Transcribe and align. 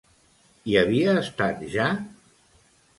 Hi 0.71 0.79
havia 0.81 1.15
estat 1.25 1.63
ja? 1.77 1.95